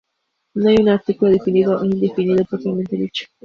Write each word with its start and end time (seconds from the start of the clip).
No 0.55 0.67
hay 0.69 0.77
un 0.81 0.89
artículo 0.89 1.29
definido 1.29 1.79
o 1.79 1.85
indefinido 1.85 2.43
propiamente 2.45 2.95
dicho. 2.95 3.25